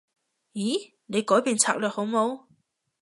[0.53, 0.95] 咦？
[1.05, 2.45] 你改變策略好冇？